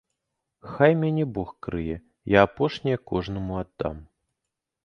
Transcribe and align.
Хай 0.71 0.95
мяне 1.03 1.25
бог 1.35 1.49
крые, 1.67 1.97
я 2.39 2.47
апошняе 2.49 2.97
кожнаму 3.13 3.63
аддам. 3.65 4.05